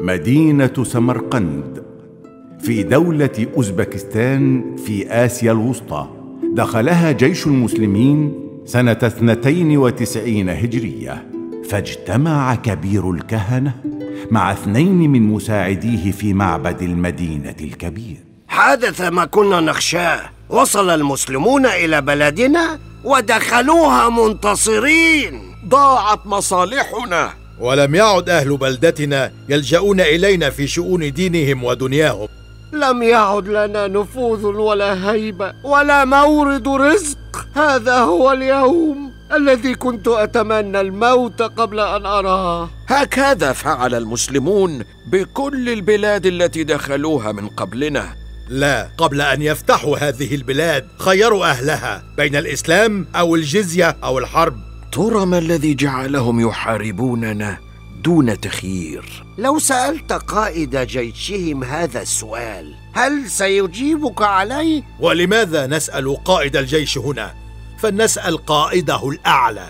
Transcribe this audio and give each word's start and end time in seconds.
مدينة 0.00 0.84
سمرقند 0.84 1.82
في 2.60 2.82
دولة 2.82 3.46
أوزبكستان 3.56 4.76
في 4.76 5.08
آسيا 5.10 5.52
الوسطى. 5.52 6.08
دخلها 6.54 7.12
جيش 7.12 7.46
المسلمين 7.46 8.34
سنة 8.64 8.98
اثنتين 9.02 9.76
وتسعين 9.76 10.48
هجرية. 10.48 11.30
فاجتمع 11.70 12.54
كبير 12.54 13.10
الكهنة 13.10 13.74
مع 14.30 14.52
اثنين 14.52 15.10
من 15.10 15.22
مساعديه 15.22 16.12
في 16.12 16.32
معبد 16.32 16.82
المدينة 16.82 17.56
الكبير. 17.60 18.16
حدث 18.48 19.00
ما 19.00 19.24
كنا 19.24 19.60
نخشاه. 19.60 20.20
وصل 20.48 20.90
المسلمون 20.90 21.66
إلى 21.66 22.00
بلدنا 22.00 22.78
ودخلوها 23.04 24.08
منتصرين. 24.08 25.40
ضاعت 25.68 26.26
مصالحنا. 26.26 27.45
ولم 27.60 27.94
يعد 27.94 28.28
أهل 28.30 28.56
بلدتنا 28.56 29.32
يلجؤون 29.48 30.00
إلينا 30.00 30.50
في 30.50 30.66
شؤون 30.66 31.12
دينهم 31.12 31.64
ودنياهم. 31.64 32.28
لم 32.72 33.02
يعد 33.02 33.48
لنا 33.48 33.86
نفوذ 33.86 34.44
ولا 34.44 35.10
هيبة 35.10 35.52
ولا 35.64 36.04
مورد 36.04 36.68
رزق. 36.68 37.18
هذا 37.54 37.98
هو 37.98 38.32
اليوم 38.32 39.12
الذي 39.32 39.74
كنت 39.74 40.08
أتمنى 40.08 40.80
الموت 40.80 41.42
قبل 41.42 41.80
أن 41.80 42.06
أراه. 42.06 42.68
هكذا 42.88 43.52
فعل 43.52 43.94
المسلمون 43.94 44.84
بكل 45.12 45.68
البلاد 45.68 46.26
التي 46.26 46.64
دخلوها 46.64 47.32
من 47.32 47.48
قبلنا. 47.48 48.14
لا 48.48 48.88
قبل 48.98 49.20
أن 49.20 49.42
يفتحوا 49.42 49.98
هذه 49.98 50.34
البلاد 50.34 50.88
خيروا 50.98 51.46
أهلها 51.46 52.02
بين 52.16 52.36
الإسلام 52.36 53.06
أو 53.16 53.34
الجزية 53.34 53.96
أو 54.04 54.18
الحرب. 54.18 54.65
ترى 54.92 55.26
ما 55.26 55.38
الذي 55.38 55.74
جعلهم 55.74 56.40
يحاربوننا 56.40 57.58
دون 58.04 58.40
تخيير. 58.40 59.24
لو 59.38 59.58
سألت 59.58 60.12
قائد 60.12 60.76
جيشهم 60.76 61.64
هذا 61.64 62.02
السؤال 62.02 62.74
هل 62.92 63.30
سيجيبك 63.30 64.22
عليه؟ 64.22 64.82
ولماذا 65.00 65.66
نسأل 65.66 66.24
قائد 66.24 66.56
الجيش 66.56 66.98
هنا؟ 66.98 67.34
فلنسأل 67.78 68.46
قائده 68.46 69.08
الأعلى. 69.08 69.66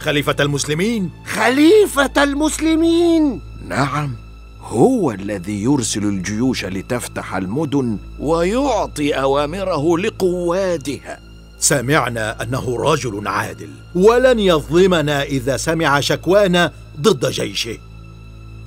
خليفة 0.00 0.36
المسلمين؟ 0.40 1.10
خليفة 1.26 2.22
المسلمين! 2.22 3.40
نعم 3.68 4.16
هو 4.60 5.10
الذي 5.10 5.62
يرسل 5.62 6.04
الجيوش 6.04 6.64
لتفتح 6.64 7.36
المدن 7.36 7.98
ويعطي 8.18 9.12
أوامره 9.12 9.98
لقوادها. 9.98 11.29
سمعنا 11.60 12.42
أنه 12.42 12.76
رجل 12.78 13.28
عادل 13.28 13.70
ولن 13.94 14.38
يظلمنا 14.38 15.22
إذا 15.22 15.56
سمع 15.56 16.00
شكوانا 16.00 16.72
ضد 17.00 17.30
جيشه. 17.30 17.78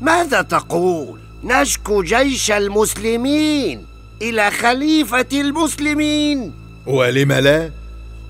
ماذا 0.02 0.42
تقول؟ 0.42 1.20
نشكو 1.44 2.04
جيش 2.04 2.52
المسلمين 2.52 3.86
إلى 4.22 4.52
خليفة 4.52 5.28
المسلمين. 5.34 6.54
ولم 6.88 7.32
لا؟ 7.32 7.72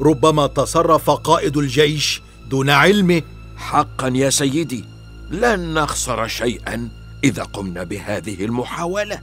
ربما 0.02 0.48
تصرف 0.48 1.10
قائد 1.10 1.58
الجيش 1.58 2.22
دون 2.50 2.70
علمه 2.70 3.22
حقا 3.58 4.08
يا 4.08 4.30
سيدي 4.30 4.86
لن 5.32 5.74
نخسر 5.74 6.28
شيئا 6.28 6.90
إذا 7.24 7.44
قمنا 7.44 7.84
بهذه 7.84 8.46
المحاولة. 8.46 9.20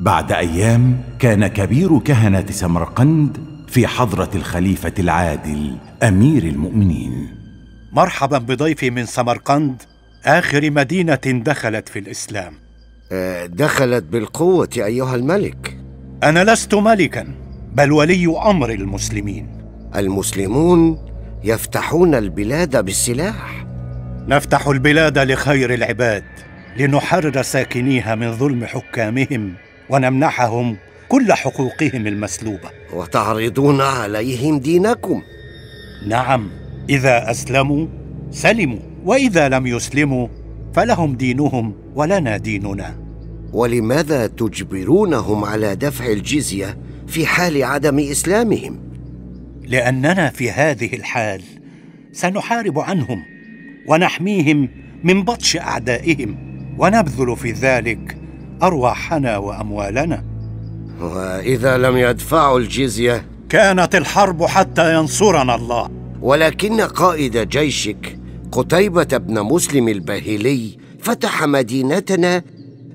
بعد 0.00 0.32
أيام 0.32 1.04
كان 1.18 1.46
كبير 1.46 1.98
كهنة 1.98 2.46
سمرقند 2.50 3.55
في 3.68 3.86
حضرة 3.86 4.30
الخليفة 4.34 4.92
العادل 4.98 5.76
أمير 6.02 6.42
المؤمنين. 6.42 7.28
مرحبا 7.92 8.38
بضيفي 8.38 8.90
من 8.90 9.06
سمرقند 9.06 9.82
آخر 10.24 10.70
مدينة 10.70 11.20
دخلت 11.24 11.88
في 11.88 11.98
الإسلام. 11.98 12.54
آه، 13.12 13.46
دخلت 13.46 14.04
بالقوة 14.04 14.68
أيها 14.76 15.14
الملك. 15.14 15.78
أنا 16.22 16.44
لست 16.44 16.74
ملكا 16.74 17.34
بل 17.72 17.92
ولي 17.92 18.26
أمر 18.26 18.70
المسلمين. 18.70 19.48
المسلمون 19.96 20.98
يفتحون 21.44 22.14
البلاد 22.14 22.84
بالسلاح. 22.84 23.66
نفتح 24.28 24.66
البلاد 24.66 25.18
لخير 25.18 25.74
العباد 25.74 26.24
لنحرر 26.76 27.42
ساكنيها 27.42 28.14
من 28.14 28.32
ظلم 28.32 28.64
حكامهم 28.64 29.54
ونمنحهم 29.90 30.76
كل 31.08 31.32
حقوقهم 31.32 32.06
المسلوبة. 32.06 32.70
وتعرضون 32.92 33.80
عليهم 33.80 34.58
دينكم. 34.58 35.22
نعم 36.06 36.50
إذا 36.88 37.30
أسلموا 37.30 37.86
سلموا 38.30 38.78
وإذا 39.04 39.48
لم 39.48 39.66
يسلموا 39.66 40.28
فلهم 40.74 41.16
دينهم 41.16 41.74
ولنا 41.94 42.36
ديننا. 42.36 42.96
ولماذا 43.52 44.26
تجبرونهم 44.26 45.44
على 45.44 45.76
دفع 45.76 46.06
الجزية 46.06 46.78
في 47.06 47.26
حال 47.26 47.64
عدم 47.64 47.98
إسلامهم؟ 47.98 48.78
لأننا 49.62 50.30
في 50.30 50.50
هذه 50.50 50.94
الحال 50.94 51.42
سنحارب 52.12 52.78
عنهم 52.78 53.22
ونحميهم 53.88 54.68
من 55.04 55.22
بطش 55.22 55.56
أعدائهم 55.56 56.36
ونبذل 56.78 57.36
في 57.36 57.52
ذلك 57.52 58.16
أرواحنا 58.62 59.36
وأموالنا. 59.36 60.24
وإذا 61.00 61.78
لم 61.78 61.96
يدفعوا 61.96 62.58
الجزية 62.58 63.26
كانت 63.48 63.94
الحرب 63.94 64.44
حتى 64.44 64.94
ينصرنا 64.94 65.54
الله. 65.54 65.90
ولكن 66.20 66.80
قائد 66.80 67.36
جيشك 67.48 68.18
قتيبة 68.52 69.16
بن 69.16 69.40
مسلم 69.40 69.88
الباهلي 69.88 70.78
فتح 71.00 71.44
مدينتنا 71.44 72.42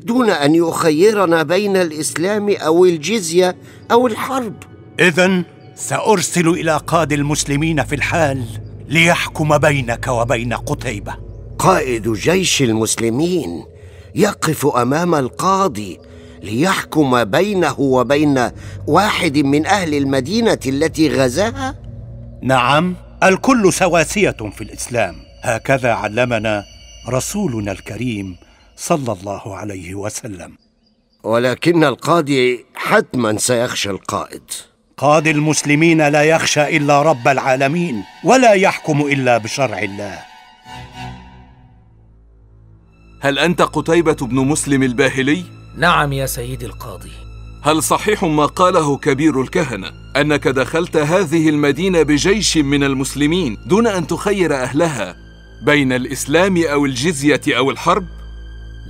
دون 0.03 0.29
أن 0.29 0.55
يخيرنا 0.55 1.43
بين 1.43 1.77
الإسلام 1.77 2.49
أو 2.49 2.85
الجزية 2.85 3.55
أو 3.91 4.07
الحرب. 4.07 4.53
اذا 4.99 5.43
سأرسل 5.75 6.47
إلى 6.47 6.81
قاد 6.87 7.13
المسلمين 7.13 7.83
في 7.83 7.95
الحال 7.95 8.43
ليحكم 8.87 9.57
بينك 9.57 10.07
وبين 10.07 10.53
قتيبة. 10.53 11.15
قائد 11.59 12.13
جيش 12.13 12.61
المسلمين 12.61 13.63
يقف 14.15 14.65
أمام 14.65 15.15
القاضي 15.15 15.99
ليحكم 16.41 17.23
بينه 17.23 17.79
وبين 17.79 18.51
واحد 18.87 19.37
من 19.37 19.65
أهل 19.65 19.93
المدينة 19.93 20.59
التي 20.65 21.09
غزاها؟ 21.09 21.75
نعم 22.43 22.95
الكل 23.23 23.73
سواسية 23.73 24.31
في 24.31 24.61
الإسلام. 24.61 25.15
هكذا 25.41 25.93
علمنا 25.93 26.63
رسولنا 27.09 27.71
الكريم 27.71 28.37
صلى 28.75 29.11
الله 29.11 29.55
عليه 29.55 29.95
وسلم. 29.95 30.57
ولكن 31.23 31.83
القاضي 31.83 32.65
حتما 32.75 33.37
سيخشى 33.37 33.89
القائد. 33.89 34.43
قاضي 34.97 35.31
المسلمين 35.31 36.07
لا 36.07 36.23
يخشى 36.23 36.77
إلا 36.77 37.01
رب 37.01 37.27
العالمين 37.27 38.03
ولا 38.23 38.53
يحكم 38.53 39.01
إلا 39.01 39.37
بشرع 39.37 39.79
الله. 39.79 40.19
هل 43.21 43.39
أنت 43.39 43.61
قتيبة 43.61 44.13
بن 44.13 44.35
مسلم 44.35 44.83
الباهلي؟ 44.83 45.60
نعم 45.77 46.13
يا 46.13 46.25
سيدي 46.25 46.65
القاضي. 46.65 47.11
هل 47.63 47.83
صحيح 47.83 48.23
ما 48.23 48.45
قاله 48.45 48.97
كبير 48.97 49.41
الكهنة؟ 49.41 49.91
أنك 50.15 50.47
دخلت 50.47 50.97
هذه 50.97 51.49
المدينة 51.49 52.01
بجيش 52.01 52.57
من 52.57 52.83
المسلمين 52.83 53.57
دون 53.65 53.87
أن 53.87 54.07
تخير 54.07 54.55
أهلها 54.55 55.15
بين 55.61 55.93
الإسلام 55.93 56.63
أو 56.63 56.85
الجزية 56.85 57.41
أو 57.47 57.71
الحرب؟ 57.71 58.05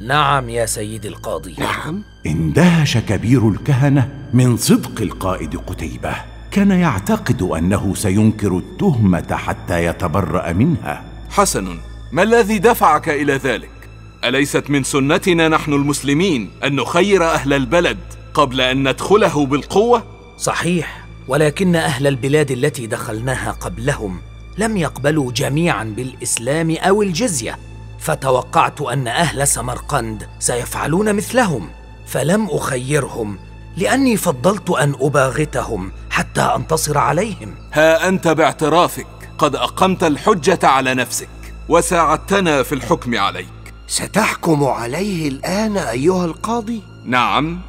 نعم 0.07 0.49
يا 0.49 0.65
سيدي 0.65 1.07
القاضي. 1.07 1.55
نعم. 1.59 2.03
اندهش 2.25 2.97
كبير 2.97 3.49
الكهنة 3.49 4.09
من 4.33 4.57
صدق 4.57 5.01
القائد 5.01 5.57
قتيبة. 5.57 6.15
كان 6.51 6.71
يعتقد 6.71 7.41
أنه 7.41 7.95
سينكر 7.95 8.57
التهمة 8.57 9.35
حتى 9.35 9.85
يتبرأ 9.85 10.53
منها. 10.53 11.03
حسن 11.29 11.77
ما 12.11 12.23
الذي 12.23 12.59
دفعك 12.59 13.09
إلى 13.09 13.33
ذلك؟ 13.33 13.80
أليست 14.25 14.69
من 14.69 14.83
سنتنا 14.83 15.47
نحن 15.47 15.73
المسلمين 15.73 16.49
أن 16.63 16.75
نخير 16.75 17.23
أهل 17.23 17.53
البلد 17.53 17.97
قبل 18.33 18.61
أن 18.61 18.89
ندخله 18.89 19.45
بالقوة؟ 19.45 20.03
صحيح 20.37 21.05
ولكن 21.27 21.75
أهل 21.75 22.07
البلاد 22.07 22.51
التي 22.51 22.87
دخلناها 22.87 23.51
قبلهم 23.51 24.21
لم 24.57 24.77
يقبلوا 24.77 25.31
جميعا 25.31 25.83
بالإسلام 25.83 26.75
أو 26.75 27.01
الجزية 27.01 27.59
فتوقعت 27.99 28.81
أن 28.81 29.07
أهل 29.07 29.47
سمرقند 29.47 30.27
سيفعلون 30.39 31.15
مثلهم 31.15 31.69
فلم 32.07 32.47
أخيرهم 32.51 33.39
لأني 33.77 34.17
فضلت 34.17 34.69
أن 34.69 34.95
أباغتهم 35.01 35.91
حتى 36.09 36.41
أنتصر 36.41 36.97
عليهم. 36.97 37.55
ها 37.73 38.07
أنت 38.07 38.27
باعترافك 38.27 39.07
قد 39.37 39.55
أقمت 39.55 40.03
الحجة 40.03 40.59
على 40.63 40.93
نفسك 40.93 41.29
وساعدتنا 41.69 42.63
في 42.63 42.75
الحكم 42.75 43.17
عليك. 43.17 43.60
ستحكم 43.91 44.63
عليه 44.63 45.27
الآن 45.29 45.77
أيها 45.77 46.25
القاضي؟ 46.25 46.81
نعم. 47.05 47.59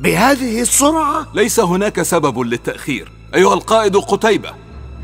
بهذه 0.00 0.60
السرعة؟ 0.60 1.26
ليس 1.34 1.60
هناك 1.60 2.02
سبب 2.02 2.38
للتأخير. 2.38 3.12
أيها 3.34 3.54
القائد 3.54 3.96
قتيبة 3.96 4.50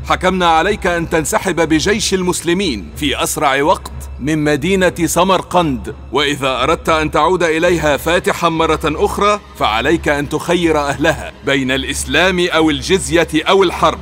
حكمنا 0.05 0.47
عليك 0.47 0.87
أن 0.87 1.09
تنسحب 1.09 1.55
بجيش 1.55 2.13
المسلمين 2.13 2.89
في 2.95 3.23
أسرع 3.23 3.61
وقت 3.61 3.91
من 4.19 4.43
مدينة 4.43 4.93
سمرقند. 5.05 5.95
وإذا 6.11 6.63
أردت 6.63 6.89
أن 6.89 7.11
تعود 7.11 7.43
إليها 7.43 7.97
فاتحا 7.97 8.49
مرة 8.49 8.81
أخرى 8.85 9.39
فعليك 9.57 10.07
أن 10.07 10.29
تخير 10.29 10.79
أهلها 10.79 11.31
بين 11.45 11.71
الإسلام 11.71 12.47
أو 12.47 12.69
الجزية 12.69 13.27
أو 13.35 13.63
الحرب. 13.63 13.99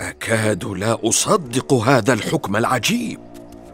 أكاد 0.00 0.64
لا 0.64 0.98
أصدق 1.08 1.72
هذا 1.72 2.12
الحكم 2.12 2.56
العجيب. 2.56 3.20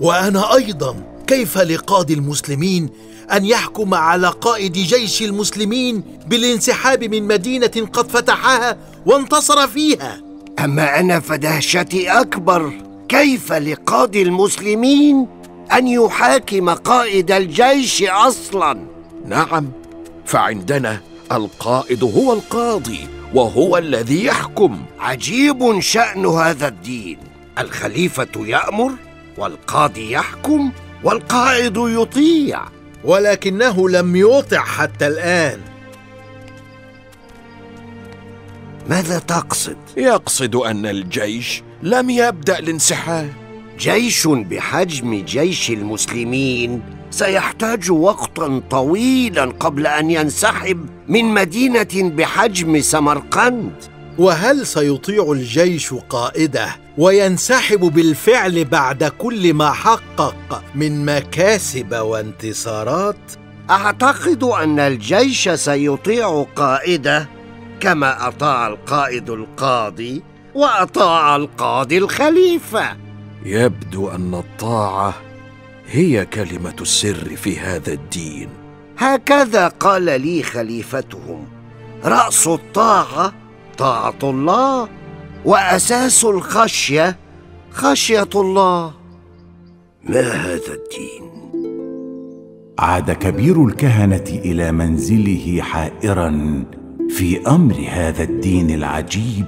وأنا 0.01 0.55
أيضا 0.55 0.97
كيف 1.27 1.59
لقاضي 1.59 2.15
المسلمين 2.15 2.91
أن 3.33 3.45
يحكم 3.45 3.95
على 3.95 4.29
قائد 4.29 4.73
جيش 4.73 5.23
المسلمين 5.23 6.03
بالانسحاب 6.27 7.05
من 7.05 7.23
مدينة 7.23 7.89
قد 7.93 8.11
فتحها 8.11 8.77
وانتصر 9.07 9.69
فيها؟ 9.69 10.21
أما 10.65 11.01
أنا 11.01 11.21
فدهشتي 11.21 12.11
أكبر 12.11 12.73
كيف 13.09 13.53
لقاضي 13.53 14.23
المسلمين 14.23 15.29
أن 15.73 15.89
يحاكم 15.89 16.71
قائد 16.71 17.31
الجيش 17.31 18.03
أصلا؟ 18.03 18.87
نعم 19.27 19.73
فعندنا 20.27 21.01
القائد 21.33 22.05
هو 22.05 22.33
القاضي 22.33 23.09
وهو 23.35 23.79
الذي 23.79 24.25
يحكم. 24.25 24.83
عجيب 25.01 25.81
شأن 25.81 26.27
هذا 26.27 26.69
الدين. 26.69 27.19
الخليفة 27.59 28.29
يأمر؟ 28.37 28.93
والقاضي 29.43 30.13
يحكم 30.13 30.71
والقائد 31.05 31.77
يطيع 31.77 32.61
ولكنه 33.05 33.89
لم 33.89 34.17
يطع 34.17 34.65
حتى 34.65 35.07
الآن. 35.07 35.61
ماذا 38.89 39.19
تقصد؟ 39.19 39.77
يقصد 39.97 40.55
أن 40.57 40.87
الجيش 40.87 41.63
لم 41.83 42.11
يبدأ 42.11 42.59
الانسحاب. 42.59 43.33
جيش 43.79 44.27
بحجم 44.27 45.25
جيش 45.25 45.71
المسلمين 45.71 46.83
سيحتاج 47.11 47.91
وقتا 47.91 48.63
طويلا 48.71 49.45
قبل 49.45 49.87
أن 49.87 50.11
ينسحب 50.11 50.87
من 51.09 51.25
مدينة 51.25 51.89
بحجم 51.95 52.81
سمرقند. 52.81 53.73
وهل 54.19 54.67
سيطيع 54.67 55.33
الجيش 55.33 55.95
قائده؟ 55.95 56.82
وينسحب 56.99 57.81
بالفعل 57.81 58.65
بعد 58.65 59.05
كل 59.05 59.55
ما 59.55 59.73
حقق 59.73 60.63
من 60.75 61.05
مكاسب 61.05 61.95
وانتصارات. 61.95 63.33
أعتقد 63.71 64.43
أن 64.45 64.79
الجيش 64.79 65.49
سيطيع 65.49 66.47
قائده 66.57 67.29
كما 67.81 68.29
أطاع 68.29 68.67
القائد 68.67 69.31
القاضي 69.31 70.23
وأطاع 70.55 71.37
القاضي 71.37 71.99
الخليفة. 71.99 72.97
يبدو 73.45 74.09
أن 74.09 74.35
الطاعة 74.35 75.15
هي 75.87 76.27
كلمة 76.27 76.77
السر 76.81 77.37
في 77.37 77.59
هذا 77.59 77.93
الدين. 77.93 78.49
هكذا 78.99 79.69
قال 79.69 80.03
لي 80.03 80.43
خليفتهم 80.43 81.49
رأس 82.05 82.47
الطاعة 82.47 83.33
طاعة 83.79 84.19
الله. 84.23 84.89
وأساس 85.45 86.25
الخشية 86.25 87.17
خشية 87.71 88.29
الله. 88.35 88.93
ما 90.05 90.21
هذا 90.21 90.75
الدين؟ 90.75 91.33
عاد 92.79 93.11
كبير 93.11 93.67
الكهنة 93.67 94.25
إلى 94.29 94.73
منزله 94.73 95.61
حائرا 95.63 96.65
في 97.09 97.49
أمر 97.49 97.75
هذا 97.89 98.23
الدين 98.23 98.71
العجيب 98.71 99.47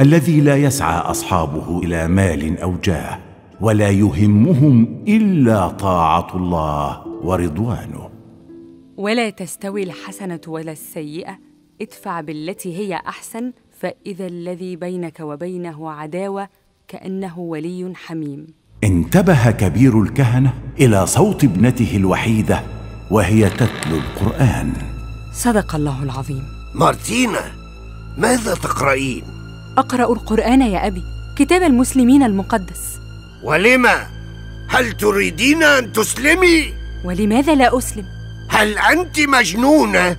الذي 0.00 0.40
لا 0.40 0.56
يسعى 0.56 0.98
أصحابه 0.98 1.78
إلى 1.78 2.08
مال 2.08 2.58
أو 2.58 2.74
جاه 2.84 3.18
ولا 3.60 3.90
يهمهم 3.90 5.04
إلا 5.08 5.68
طاعة 5.68 6.36
الله 6.36 7.06
ورضوانه. 7.06 8.10
ولا 8.96 9.30
تستوي 9.30 9.82
الحسنة 9.82 10.40
ولا 10.46 10.72
السيئة 10.72 11.38
ادفع 11.82 12.20
بالتي 12.20 12.76
هي 12.76 12.94
أحسن 12.94 13.52
فإذا 13.82 14.26
الذي 14.26 14.76
بينك 14.76 15.20
وبينه 15.20 15.90
عداوة 15.90 16.48
كأنه 16.88 17.38
ولي 17.38 17.92
حميم 17.94 18.46
انتبه 18.84 19.50
كبير 19.50 20.02
الكهنة 20.02 20.52
إلى 20.80 21.06
صوت 21.06 21.44
ابنته 21.44 21.96
الوحيدة 21.96 22.62
وهي 23.10 23.50
تتلو 23.50 23.96
القرآن 23.98 24.72
صدق 25.32 25.74
الله 25.74 26.02
العظيم 26.02 26.42
مارتينا 26.74 27.52
ماذا 28.18 28.54
تقرأين؟ 28.54 29.22
أقرأ 29.78 30.12
القرآن 30.12 30.62
يا 30.62 30.86
أبي 30.86 31.02
كتاب 31.36 31.62
المسلمين 31.62 32.22
المقدس 32.22 32.98
ولما؟ 33.44 34.06
هل 34.68 34.92
تريدين 34.92 35.62
أن 35.62 35.92
تسلمي؟ 35.92 36.74
ولماذا 37.04 37.54
لا 37.54 37.78
أسلم 37.78 38.04
هل 38.48 38.78
أنت 38.78 39.20
مجنونة؟ 39.20 40.16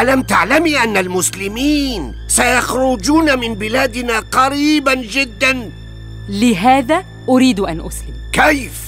ألم 0.00 0.22
تعلمي 0.22 0.78
أن 0.78 0.96
المسلمين 0.96 2.14
سيخرجون 2.28 3.38
من 3.38 3.54
بلادنا 3.54 4.18
قريبا 4.20 4.94
جدا؟ 4.94 5.70
لهذا 6.28 7.04
أريد 7.28 7.60
أن 7.60 7.80
أسلم 7.80 8.14
كيف؟ 8.32 8.80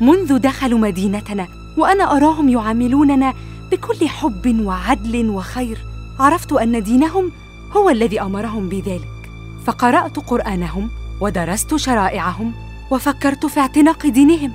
منذ 0.00 0.38
دخلوا 0.38 0.78
مدينتنا 0.78 1.48
وأنا 1.78 2.16
أراهم 2.16 2.48
يعاملوننا 2.48 3.34
بكل 3.70 4.08
حب 4.08 4.60
وعدل 4.60 5.30
وخير 5.30 5.78
عرفت 6.18 6.52
أن 6.52 6.82
دينهم 6.82 7.32
هو 7.72 7.90
الذي 7.90 8.20
أمرهم 8.20 8.68
بذلك 8.68 9.30
فقرأت 9.66 10.18
قرآنهم 10.18 10.90
ودرست 11.20 11.76
شرائعهم 11.76 12.52
وفكرت 12.90 13.46
في 13.46 13.60
اعتناق 13.60 14.06
دينهم 14.06 14.52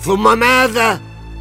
ثم 0.00 0.38
ماذا؟ 0.38 1.00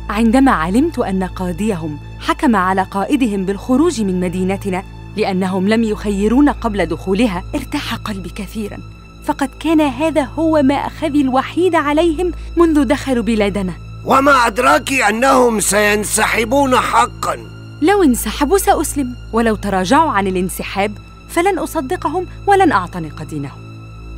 عندما 0.10 0.52
علمت 0.52 1.00
أن 1.00 1.24
قاضيهم 1.24 2.11
حكم 2.22 2.56
على 2.56 2.84
قائدهم 2.84 3.46
بالخروج 3.46 4.02
من 4.02 4.20
مدينتنا 4.20 4.84
لأنهم 5.18 5.68
لم 5.68 5.84
يخيرونا 5.84 6.52
قبل 6.52 6.86
دخولها. 6.86 7.44
ارتاح 7.56 7.96
قلبي 7.96 8.30
كثيرا. 8.30 8.78
فقد 9.24 9.50
كان 9.60 9.82
هذا 9.82 10.24
هو 10.24 10.62
ما 10.62 10.76
اخذي 10.76 11.22
الوحيد 11.22 11.76
عليهم 11.76 12.32
منذ 12.58 12.84
دخلوا 12.84 13.24
بلادنا. 13.24 13.74
وما 14.06 14.48
أدراك 14.48 14.94
أنهم 14.94 15.60
سينسحبون 15.60 16.76
حقا. 16.76 17.38
لو 17.82 18.04
انسحبوا 18.04 18.58
سأسلم. 18.58 19.16
ولو 19.34 19.56
تراجعوا 19.56 20.12
عن 20.12 20.28
الانسحاب 20.28 20.98
فلن 21.30 21.60
أصدقهم 21.60 22.26
ولن 22.48 22.72
أعتنق 22.72 23.24
دينهم. 23.24 23.60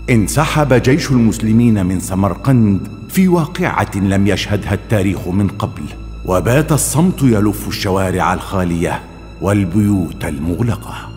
انسحب 0.09 0.73
جيش 0.73 1.11
المسلمين 1.11 1.85
من 1.85 1.99
سمرقند 1.99 2.87
في 3.09 3.27
واقعة 3.27 3.91
لم 3.95 4.27
يشهدها 4.27 4.73
التاريخ 4.73 5.27
من 5.27 5.47
قبل. 5.47 5.83
وبات 6.25 6.71
الصمت 6.71 7.21
يلف 7.21 7.67
الشوارع 7.67 8.33
الخالية 8.33 9.03
والبيوت 9.41 10.25
المغلقة 10.25 11.09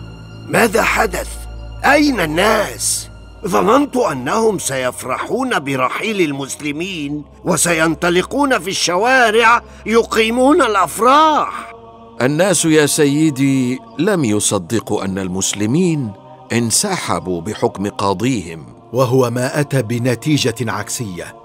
ماذا 0.47 0.83
حدث؟ 0.83 1.29
أين 1.85 2.19
الناس؟ 2.19 3.09
ظننت 3.47 3.97
أنهم 3.97 4.59
سيفرحون 4.59 5.59
برحيل 5.59 6.21
المسلمين 6.21 7.23
وسينطلقون 7.45 8.59
في 8.59 8.69
الشوارع 8.69 9.61
يقيمون 9.85 10.61
الأفراح 10.61 11.71
الناس 12.21 12.65
يا 12.65 12.85
سيدي 12.85 13.79
لم 13.99 14.25
يصدقوا 14.25 15.05
أن 15.05 15.19
المسلمين 15.19 16.11
انسحبوا 16.53 17.41
بحكم 17.41 17.87
قاضيهم 17.89 18.65
وهو 18.93 19.29
ما 19.29 19.59
أتى 19.59 19.81
بنتيجة 19.81 20.55
عكسية 20.61 21.35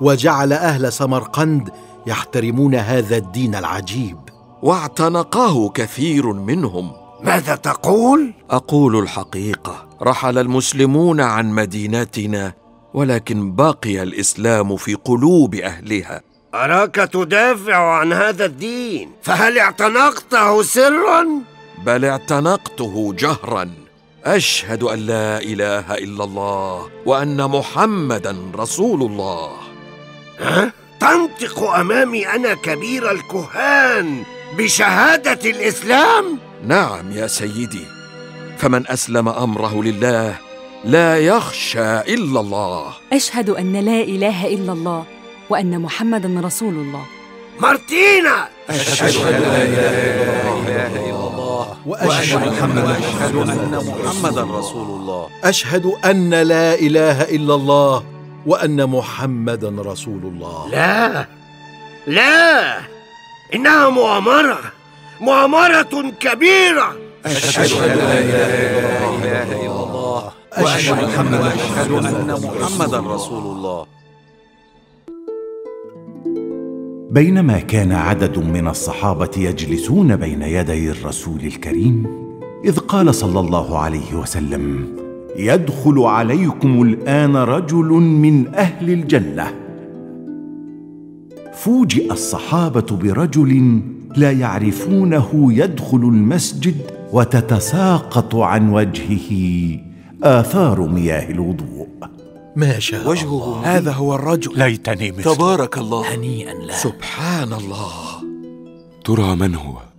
وجعل 0.00 0.52
أهل 0.52 0.92
سمرقند 0.92 1.70
يحترمون 2.06 2.74
هذا 2.74 3.16
الدين 3.16 3.54
العجيب 3.54 4.18
واعتنقه 4.62 5.68
كثير 5.68 6.32
منهم 6.32 6.92
ماذا 7.22 7.54
تقول؟ 7.54 8.32
أقول 8.50 8.96
الحقيقة 8.98 9.88
رحل 10.02 10.38
المسلمون 10.38 11.20
عن 11.20 11.50
مدينتنا 11.50 12.52
ولكن 12.94 13.54
بقي 13.54 14.02
الإسلام 14.02 14.76
في 14.76 14.94
قلوب 14.94 15.54
أهلها 15.54 16.22
أراك 16.54 16.94
تدافع 16.94 17.98
عن 17.98 18.12
هذا 18.12 18.44
الدين 18.44 19.10
فهل 19.22 19.58
اعتنقته 19.58 20.62
سرا؟ 20.62 21.26
بل 21.86 22.04
اعتنقته 22.04 23.14
جهرا 23.18 23.70
أشهد 24.24 24.82
أن 24.82 24.98
لا 24.98 25.38
إله 25.38 25.94
إلا 25.94 26.24
الله 26.24 26.88
وأن 27.06 27.50
محمدا 27.50 28.36
رسول 28.54 29.02
الله 29.02 29.50
ها؟ 30.40 30.72
تنطق 31.00 31.62
أمامي 31.62 32.28
أنا 32.28 32.54
كبير 32.54 33.10
الكهان 33.10 34.22
بشهادة 34.58 35.50
الإسلام؟ 35.50 36.38
نعم 36.66 37.12
يا 37.12 37.26
سيدي. 37.26 37.86
فمن 38.58 38.88
أسلم 38.88 39.28
أمره 39.28 39.82
لله 39.82 40.34
لا 40.84 41.18
يخشى 41.18 42.00
إلا 42.00 42.40
الله. 42.40 42.92
أشهد 43.12 43.50
أن 43.50 43.72
لا 43.72 44.00
إله 44.00 44.46
إلا 44.46 44.72
الله 44.72 45.04
وأن 45.50 45.80
محمدا 45.80 46.40
رسول 46.40 46.74
الله. 46.74 47.02
مارتينا! 47.60 48.48
وأشهد 51.86 53.36
أن 53.36 53.84
محمدا 53.86 54.42
رسول 54.42 55.00
الله. 55.00 55.28
أشهد 55.44 55.86
أن 56.04 56.30
لا 56.30 56.74
إله 56.74 57.22
إلا 57.22 57.54
الله 57.54 58.13
وأن 58.46 58.86
محمدا 58.86 59.82
رسول 59.82 60.22
الله. 60.22 60.68
لا 60.70 61.26
لا 62.06 62.78
إنها 63.54 63.88
مؤامرة 63.88 64.58
مؤامرة 65.20 66.12
كبيرة. 66.20 66.96
أشهد 67.26 67.72
أن 67.72 67.98
لا 67.98 68.18
إله 68.18 69.66
إلا 69.66 69.82
الله. 69.84 70.32
وأشهد 70.58 71.04
أن 71.04 72.40
محمدا 72.42 72.98
رسول 73.00 73.42
الله. 73.56 73.86
بينما 77.10 77.58
كان 77.58 77.92
عدد 77.92 78.38
من 78.38 78.68
الصحابة 78.68 79.30
يجلسون 79.36 80.16
بين 80.16 80.42
يدي 80.42 80.90
الرسول 80.90 81.40
الكريم 81.40 82.06
إذ 82.64 82.78
قال 82.78 83.14
صلى 83.14 83.40
الله 83.40 83.78
عليه 83.78 84.14
وسلم 84.14 84.86
يدخل 85.36 85.98
عليكم 85.98 86.82
الآن 86.82 87.36
رجل 87.36 87.86
من 87.86 88.54
أهل 88.54 88.90
الجنة. 88.90 89.54
فوجئ 91.54 92.12
الصحابة 92.12 92.96
برجل 92.96 93.82
لا 94.16 94.30
يعرفونه 94.32 95.52
يدخل 95.52 95.96
المسجد 95.98 96.76
وتتساقط 97.12 98.34
عن 98.34 98.72
وجهه. 98.72 99.30
آثار 100.22 100.80
مياه 100.80 101.30
الوضوء. 101.30 101.86
ما 102.56 102.78
شاء 102.78 103.08
وجهه 103.08 103.60
هذا 103.64 103.92
هو 103.92 104.14
الرجل. 104.14 104.58
ليتني 104.58 105.12
مثله 105.12 105.34
تبارك 105.34 105.78
الله. 105.78 106.14
هنيئا 106.14 106.54
له. 106.54 106.74
سبحان 106.74 107.52
الله. 107.52 107.92
ترى 109.04 109.36
من 109.36 109.54
هو؟ 109.54 109.93